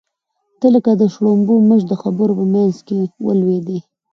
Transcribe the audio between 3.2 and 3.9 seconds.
ولوېدې.